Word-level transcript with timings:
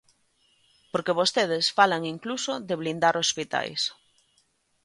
Porque 0.91 1.17
vostedes 1.19 1.65
falan 1.77 2.03
incluso 2.13 2.51
de 2.67 2.75
blindar 2.81 3.15
hospitais. 3.23 3.81